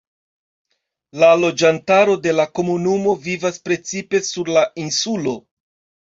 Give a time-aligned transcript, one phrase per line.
[1.23, 5.35] La loĝantaro de la komunumo vivas precipe sur la insulo.